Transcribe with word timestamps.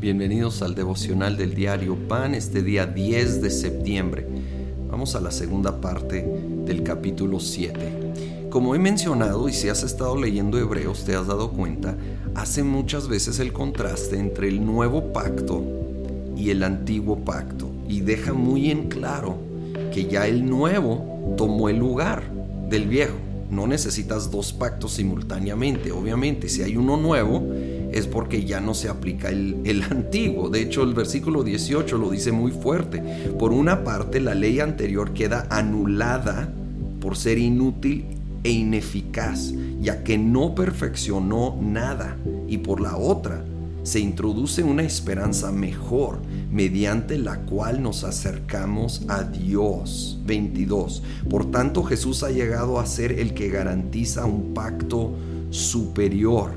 Bienvenidos 0.00 0.62
al 0.62 0.74
devocional 0.74 1.36
del 1.36 1.54
diario 1.54 1.96
Pan 2.08 2.34
este 2.34 2.62
día 2.62 2.86
10 2.86 3.42
de 3.42 3.50
septiembre. 3.50 4.26
Vamos 4.90 5.14
a 5.14 5.20
la 5.20 5.30
segunda 5.30 5.80
parte 5.80 6.26
del 6.64 6.82
capítulo 6.82 7.38
7. 7.38 8.48
Como 8.50 8.74
he 8.74 8.80
mencionado 8.80 9.48
y 9.48 9.52
si 9.52 9.68
has 9.68 9.84
estado 9.84 10.20
leyendo 10.20 10.58
Hebreos 10.58 11.04
te 11.04 11.14
has 11.14 11.28
dado 11.28 11.52
cuenta, 11.52 11.96
hace 12.34 12.64
muchas 12.64 13.06
veces 13.06 13.38
el 13.38 13.52
contraste 13.52 14.18
entre 14.18 14.48
el 14.48 14.66
nuevo 14.66 15.12
pacto 15.12 15.62
y 16.36 16.50
el 16.50 16.64
antiguo 16.64 17.24
pacto 17.24 17.70
y 17.88 18.00
deja 18.00 18.32
muy 18.32 18.72
en 18.72 18.88
claro 18.88 19.36
que 19.92 20.06
ya 20.06 20.26
el 20.26 20.44
nuevo 20.44 21.34
tomó 21.36 21.68
el 21.68 21.76
lugar 21.76 22.24
del 22.68 22.88
viejo. 22.88 23.25
No 23.50 23.66
necesitas 23.66 24.30
dos 24.30 24.52
pactos 24.52 24.92
simultáneamente. 24.92 25.92
Obviamente, 25.92 26.48
si 26.48 26.62
hay 26.62 26.76
uno 26.76 26.96
nuevo, 26.96 27.42
es 27.92 28.06
porque 28.06 28.44
ya 28.44 28.60
no 28.60 28.74
se 28.74 28.88
aplica 28.88 29.28
el, 29.28 29.56
el, 29.64 29.82
antiguo. 29.90 30.48
De 30.48 30.62
hecho, 30.62 30.82
el 30.82 30.94
versículo 30.94 31.42
18 31.42 31.98
lo 31.98 32.10
dice 32.10 32.32
muy 32.32 32.52
fuerte. 32.52 33.02
Por 33.38 33.52
una 33.52 33.84
parte, 33.84 34.20
la 34.20 34.34
ley 34.34 34.60
anterior 34.60 35.12
queda 35.12 35.46
anulada 35.50 36.52
por 37.00 37.16
ser 37.16 37.38
inútil 37.38 38.04
e 38.42 38.50
ineficaz, 38.50 39.52
ya 39.80 40.04
que 40.04 40.18
no 40.18 40.54
perfeccionó 40.54 41.58
nada. 41.60 42.16
Y 42.48 42.58
por 42.58 42.80
la 42.80 42.96
otra, 42.96 43.44
se 43.86 44.00
introduce 44.00 44.64
una 44.64 44.82
esperanza 44.82 45.52
mejor 45.52 46.18
mediante 46.50 47.18
la 47.18 47.42
cual 47.42 47.84
nos 47.84 48.02
acercamos 48.02 49.02
a 49.06 49.22
Dios. 49.22 50.18
22. 50.26 51.04
Por 51.30 51.52
tanto 51.52 51.84
Jesús 51.84 52.24
ha 52.24 52.32
llegado 52.32 52.80
a 52.80 52.86
ser 52.86 53.12
el 53.12 53.32
que 53.32 53.48
garantiza 53.48 54.24
un 54.24 54.54
pacto 54.54 55.14
superior. 55.50 56.50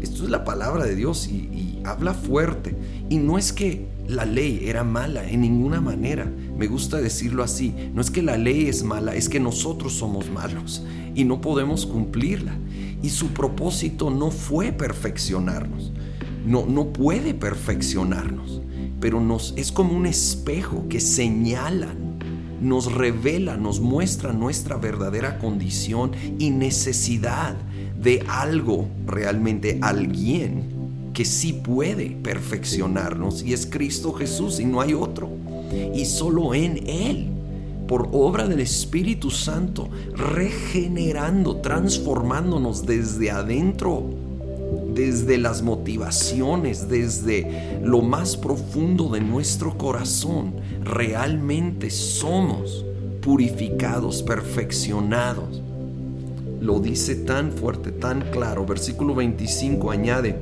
Esto 0.00 0.24
es 0.24 0.30
la 0.30 0.42
palabra 0.42 0.86
de 0.86 0.96
Dios 0.96 1.28
y, 1.28 1.34
y 1.34 1.82
habla 1.84 2.14
fuerte. 2.14 2.74
Y 3.10 3.18
no 3.18 3.36
es 3.36 3.52
que 3.52 3.88
la 4.08 4.24
ley 4.24 4.62
era 4.64 4.84
mala 4.84 5.28
en 5.28 5.42
ninguna 5.42 5.82
manera. 5.82 6.32
Me 6.56 6.66
gusta 6.66 6.98
decirlo 6.98 7.42
así. 7.42 7.74
No 7.92 8.00
es 8.00 8.10
que 8.10 8.22
la 8.22 8.38
ley 8.38 8.68
es 8.68 8.84
mala, 8.84 9.14
es 9.14 9.28
que 9.28 9.38
nosotros 9.38 9.92
somos 9.92 10.30
malos 10.30 10.82
y 11.14 11.24
no 11.24 11.42
podemos 11.42 11.84
cumplirla. 11.84 12.56
Y 13.02 13.10
su 13.10 13.34
propósito 13.34 14.08
no 14.08 14.30
fue 14.30 14.72
perfeccionarnos. 14.72 15.92
No, 16.44 16.66
no 16.66 16.92
puede 16.92 17.34
perfeccionarnos 17.34 18.62
pero 19.02 19.20
nos 19.20 19.52
es 19.56 19.72
como 19.72 19.96
un 19.96 20.06
espejo 20.06 20.86
que 20.88 21.00
señala, 21.00 21.88
nos 22.60 22.92
revela, 22.92 23.56
nos 23.56 23.80
muestra 23.80 24.32
nuestra 24.32 24.76
verdadera 24.76 25.40
condición 25.40 26.12
y 26.38 26.50
necesidad 26.50 27.56
de 28.00 28.24
algo, 28.28 28.86
realmente 29.04 29.80
alguien 29.82 31.10
que 31.12 31.24
sí 31.24 31.52
puede 31.52 32.10
perfeccionarnos 32.10 33.42
y 33.42 33.52
es 33.52 33.66
Cristo 33.66 34.12
Jesús 34.12 34.60
y 34.60 34.66
no 34.66 34.80
hay 34.80 34.94
otro. 34.94 35.28
Y 35.92 36.04
solo 36.04 36.54
en 36.54 36.88
Él, 36.88 37.26
por 37.88 38.08
obra 38.12 38.46
del 38.46 38.60
Espíritu 38.60 39.32
Santo, 39.32 39.90
regenerando, 40.14 41.56
transformándonos 41.56 42.86
desde 42.86 43.32
adentro 43.32 44.10
desde 44.94 45.38
las 45.38 45.62
motivaciones, 45.62 46.88
desde 46.88 47.80
lo 47.82 48.02
más 48.02 48.36
profundo 48.36 49.08
de 49.08 49.20
nuestro 49.20 49.76
corazón, 49.76 50.54
realmente 50.82 51.90
somos 51.90 52.84
purificados, 53.20 54.22
perfeccionados. 54.22 55.62
Lo 56.60 56.80
dice 56.80 57.14
tan 57.14 57.52
fuerte, 57.52 57.90
tan 57.90 58.30
claro. 58.30 58.64
Versículo 58.66 59.14
25 59.14 59.90
añade, 59.90 60.36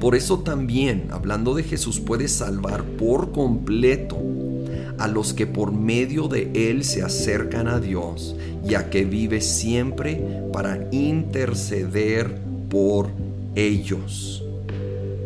por 0.00 0.14
eso 0.14 0.38
también, 0.38 1.08
hablando 1.10 1.54
de 1.54 1.62
Jesús, 1.62 2.00
puede 2.00 2.26
salvar 2.28 2.84
por 2.84 3.32
completo 3.32 4.16
a 4.98 5.08
los 5.08 5.34
que 5.34 5.46
por 5.46 5.72
medio 5.72 6.26
de 6.28 6.50
Él 6.70 6.84
se 6.84 7.02
acercan 7.02 7.68
a 7.68 7.80
Dios, 7.80 8.34
ya 8.64 8.88
que 8.88 9.04
vive 9.04 9.40
siempre 9.42 10.22
para 10.52 10.88
interceder 10.90 12.38
por 12.70 13.10
ellos. 13.54 14.44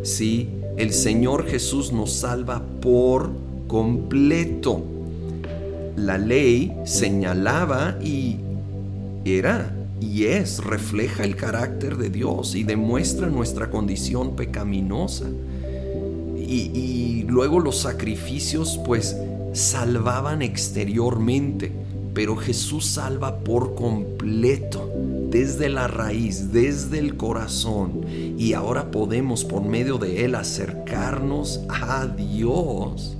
Sí, 0.03 0.49
el 0.77 0.91
Señor 0.91 1.47
Jesús 1.47 1.91
nos 1.91 2.13
salva 2.13 2.61
por 2.81 3.31
completo. 3.67 4.83
La 5.95 6.17
ley 6.17 6.75
señalaba 6.85 7.97
y 8.01 8.37
era 9.23 9.73
y 10.01 10.25
es, 10.25 10.63
refleja 10.63 11.23
el 11.23 11.35
carácter 11.35 11.97
de 11.97 12.09
Dios 12.09 12.55
y 12.55 12.63
demuestra 12.63 13.27
nuestra 13.27 13.71
condición 13.71 14.35
pecaminosa. 14.35 15.25
Y, 16.37 16.71
y 16.73 17.25
luego 17.27 17.59
los 17.59 17.77
sacrificios 17.77 18.79
pues 18.85 19.17
salvaban 19.53 20.41
exteriormente, 20.41 21.71
pero 22.13 22.35
Jesús 22.35 22.85
salva 22.85 23.39
por 23.39 23.73
completo 23.73 24.91
desde 25.29 25.69
la 25.69 25.87
raíz, 25.87 26.51
desde 26.51 26.99
el 26.99 27.17
corazón. 27.17 28.01
Y 28.37 28.53
ahora 28.53 28.91
podemos 28.91 29.43
por 29.43 29.63
medio 29.63 29.97
de 29.97 30.25
Él 30.25 30.35
acercarnos 30.35 31.61
a 31.69 32.07
Dios, 32.07 33.17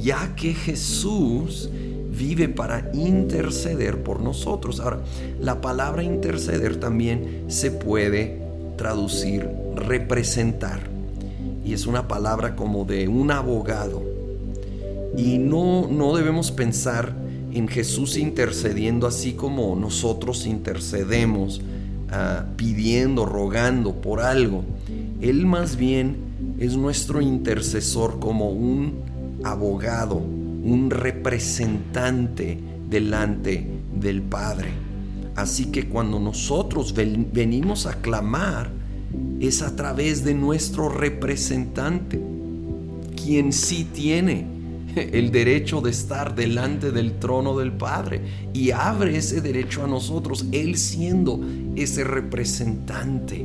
ya 0.00 0.34
que 0.36 0.54
Jesús 0.54 1.68
vive 2.16 2.48
para 2.48 2.90
interceder 2.94 4.02
por 4.02 4.20
nosotros. 4.20 4.80
Ahora, 4.80 5.00
la 5.40 5.60
palabra 5.60 6.02
interceder 6.02 6.76
también 6.76 7.44
se 7.48 7.70
puede 7.70 8.40
traducir 8.76 9.48
representar. 9.74 10.80
Y 11.64 11.72
es 11.72 11.86
una 11.86 12.08
palabra 12.08 12.56
como 12.56 12.84
de 12.84 13.08
un 13.08 13.30
abogado. 13.30 14.02
Y 15.16 15.38
no, 15.38 15.88
no 15.88 16.16
debemos 16.16 16.50
pensar 16.50 17.23
en 17.54 17.68
Jesús 17.68 18.16
intercediendo 18.16 19.06
así 19.06 19.34
como 19.34 19.76
nosotros 19.76 20.44
intercedemos, 20.44 21.62
ah, 22.10 22.46
pidiendo, 22.56 23.24
rogando 23.24 24.00
por 24.00 24.20
algo. 24.20 24.64
Él 25.20 25.46
más 25.46 25.76
bien 25.76 26.16
es 26.58 26.76
nuestro 26.76 27.20
intercesor 27.20 28.18
como 28.18 28.50
un 28.50 28.94
abogado, 29.44 30.16
un 30.16 30.90
representante 30.90 32.58
delante 32.90 33.66
del 34.00 34.20
Padre. 34.22 34.70
Así 35.36 35.66
que 35.66 35.88
cuando 35.88 36.18
nosotros 36.18 36.92
venimos 36.94 37.86
a 37.86 37.94
clamar, 38.00 38.70
es 39.40 39.62
a 39.62 39.76
través 39.76 40.24
de 40.24 40.34
nuestro 40.34 40.88
representante, 40.88 42.20
quien 43.16 43.52
sí 43.52 43.84
tiene 43.92 44.54
el 44.96 45.30
derecho 45.30 45.80
de 45.80 45.90
estar 45.90 46.34
delante 46.34 46.90
del 46.90 47.18
trono 47.18 47.56
del 47.58 47.72
Padre 47.72 48.20
y 48.52 48.70
abre 48.70 49.16
ese 49.16 49.40
derecho 49.40 49.84
a 49.84 49.86
nosotros, 49.86 50.46
Él 50.52 50.76
siendo 50.76 51.40
ese 51.76 52.04
representante. 52.04 53.44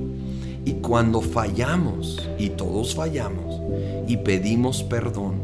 Y 0.65 0.73
cuando 0.73 1.21
fallamos, 1.21 2.29
y 2.37 2.49
todos 2.49 2.93
fallamos, 2.93 3.61
y 4.07 4.17
pedimos 4.17 4.83
perdón, 4.83 5.35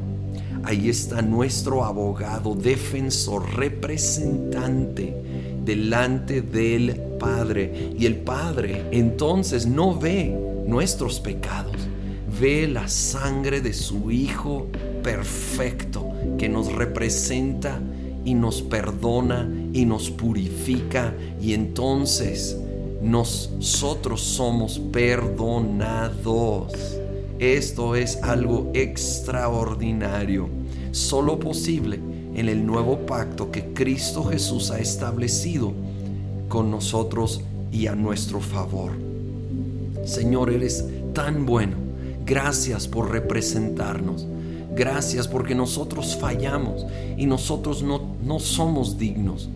ahí 0.63 0.89
está 0.89 1.21
nuestro 1.21 1.83
abogado, 1.83 2.53
defensor, 2.55 3.55
representante 3.55 5.15
delante 5.63 6.41
del 6.41 6.95
Padre. 7.19 7.91
Y 7.97 8.05
el 8.05 8.17
Padre 8.17 8.85
entonces 8.91 9.65
no 9.65 9.97
ve 9.97 10.35
nuestros 10.67 11.19
pecados, 11.19 11.75
ve 12.39 12.67
la 12.67 12.87
sangre 12.87 13.61
de 13.61 13.73
su 13.73 14.11
Hijo 14.11 14.67
perfecto 15.05 16.11
que 16.39 16.49
nos 16.49 16.73
representa 16.73 17.79
y 18.25 18.33
nos 18.33 18.63
perdona 18.63 19.47
y 19.71 19.85
nos 19.85 20.09
purifica 20.09 21.13
y 21.39 21.53
entonces 21.53 22.57
nosotros 23.03 24.21
somos 24.21 24.79
perdonados. 24.79 26.73
Esto 27.37 27.95
es 27.95 28.17
algo 28.23 28.71
extraordinario, 28.73 30.49
solo 30.91 31.37
posible 31.39 31.99
en 32.33 32.49
el 32.49 32.65
nuevo 32.65 33.05
pacto 33.05 33.51
que 33.51 33.73
Cristo 33.73 34.23
Jesús 34.23 34.71
ha 34.71 34.79
establecido 34.79 35.71
con 36.49 36.71
nosotros 36.71 37.41
y 37.71 37.85
a 37.85 37.93
nuestro 37.93 38.41
favor. 38.41 38.93
Señor, 40.03 40.49
eres 40.49 40.83
tan 41.13 41.45
bueno. 41.45 41.75
Gracias 42.25 42.87
por 42.87 43.11
representarnos. 43.11 44.25
Gracias 44.75 45.27
porque 45.27 45.55
nosotros 45.55 46.17
fallamos 46.19 46.85
y 47.17 47.25
nosotros 47.25 47.81
no, 47.81 48.15
no 48.23 48.39
somos 48.39 48.97
dignos 48.97 49.49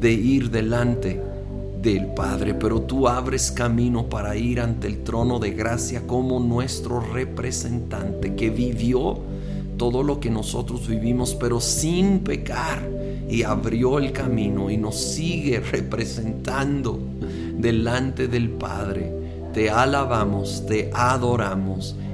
de 0.00 0.12
ir 0.12 0.50
delante 0.50 1.20
del 1.82 2.06
Padre, 2.06 2.54
pero 2.54 2.80
tú 2.80 3.08
abres 3.08 3.50
camino 3.50 4.08
para 4.08 4.36
ir 4.36 4.60
ante 4.60 4.86
el 4.86 5.02
trono 5.02 5.38
de 5.38 5.50
gracia 5.50 6.06
como 6.06 6.40
nuestro 6.40 7.00
representante 7.00 8.34
que 8.34 8.50
vivió 8.50 9.18
todo 9.76 10.02
lo 10.02 10.20
que 10.20 10.30
nosotros 10.30 10.86
vivimos, 10.86 11.34
pero 11.34 11.60
sin 11.60 12.20
pecar, 12.20 12.80
y 13.28 13.42
abrió 13.42 13.98
el 13.98 14.12
camino 14.12 14.70
y 14.70 14.76
nos 14.76 14.96
sigue 14.96 15.60
representando 15.60 16.98
delante 17.58 18.28
del 18.28 18.50
Padre. 18.50 19.12
Te 19.52 19.70
alabamos, 19.70 20.64
te 20.66 20.90
adoramos 20.94 21.96